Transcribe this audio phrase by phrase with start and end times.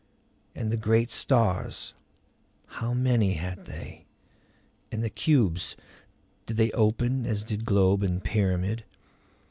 [0.55, 1.93] And the great stars
[2.65, 4.07] how many had they?
[4.91, 5.75] And the cubes
[6.47, 8.83] did they open as did globe and pyramid?